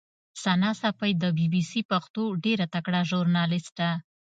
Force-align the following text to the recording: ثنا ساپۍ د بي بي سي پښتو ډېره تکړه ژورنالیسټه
ثنا 0.43 0.69
ساپۍ 0.79 1.11
د 1.21 1.23
بي 1.37 1.45
بي 1.53 1.61
سي 1.69 1.81
پښتو 1.91 2.23
ډېره 2.43 2.65
تکړه 2.75 2.99
ژورنالیسټه 3.09 3.89